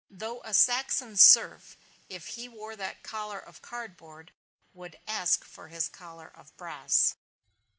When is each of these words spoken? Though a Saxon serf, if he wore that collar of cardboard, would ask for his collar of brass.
Though 0.09 0.41
a 0.41 0.51
Saxon 0.51 1.15
serf, 1.15 1.77
if 2.09 2.25
he 2.29 2.49
wore 2.49 2.75
that 2.75 3.03
collar 3.03 3.37
of 3.37 3.61
cardboard, 3.61 4.31
would 4.73 4.97
ask 5.05 5.45
for 5.45 5.67
his 5.67 5.87
collar 5.89 6.31
of 6.33 6.57
brass. 6.57 7.13